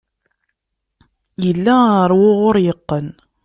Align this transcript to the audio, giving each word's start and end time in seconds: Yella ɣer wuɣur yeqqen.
Yella 1.43 1.75
ɣer 1.93 2.11
wuɣur 2.19 2.55
yeqqen. 2.65 3.07